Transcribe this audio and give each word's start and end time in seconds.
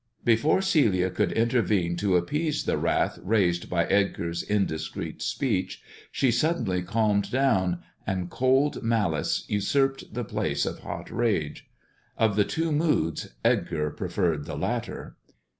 Before 0.25 0.63
Celia 0.63 1.11
could 1.11 1.31
intervene 1.33 1.95
to 1.97 2.17
appease 2.17 2.63
the 2.63 2.75
wrath 2.79 3.19
raised 3.21 3.69
by 3.69 3.85
Edgar's 3.85 4.41
indiscreet 4.41 5.21
speech, 5.21 5.79
she 6.11 6.31
suddenly 6.31 6.81
calmed 6.81 7.29
down, 7.29 7.83
and 8.07 8.27
cold 8.31 8.81
malice 8.81 9.45
usurped 9.47 10.11
the 10.11 10.23
place 10.25 10.65
of 10.65 10.79
hot 10.79 11.11
rage. 11.11 11.67
Of 12.17 12.35
the 12.35 12.45
two 12.45 12.71
moods 12.71 13.29
Edgar 13.45 13.91
preferred 13.91 14.45
the 14.47 14.57
latter. 14.57 15.17